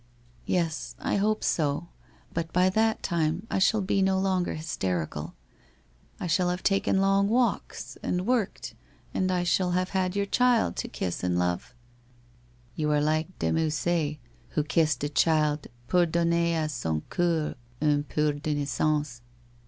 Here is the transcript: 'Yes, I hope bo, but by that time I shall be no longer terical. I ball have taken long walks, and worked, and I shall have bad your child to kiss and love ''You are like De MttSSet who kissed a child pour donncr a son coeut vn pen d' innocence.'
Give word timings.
'Yes, 0.47 0.95
I 0.97 1.17
hope 1.17 1.43
bo, 1.57 1.89
but 2.33 2.51
by 2.51 2.71
that 2.71 3.03
time 3.03 3.45
I 3.51 3.59
shall 3.59 3.81
be 3.81 4.01
no 4.01 4.19
longer 4.19 4.55
terical. 4.55 5.33
I 6.19 6.27
ball 6.27 6.49
have 6.49 6.63
taken 6.63 6.99
long 6.99 7.29
walks, 7.29 7.99
and 8.01 8.25
worked, 8.25 8.73
and 9.13 9.31
I 9.31 9.43
shall 9.43 9.73
have 9.73 9.93
bad 9.93 10.15
your 10.15 10.25
child 10.25 10.75
to 10.77 10.87
kiss 10.87 11.23
and 11.23 11.37
love 11.37 11.75
''You 12.75 12.89
are 12.89 12.99
like 12.99 13.37
De 13.37 13.51
MttSSet 13.51 14.17
who 14.57 14.63
kissed 14.63 15.03
a 15.03 15.07
child 15.09 15.67
pour 15.87 16.07
donncr 16.07 16.63
a 16.63 16.67
son 16.67 17.01
coeut 17.11 17.53
vn 17.79 18.03
pen 18.07 18.39
d' 18.39 18.47
innocence.' 18.47 19.21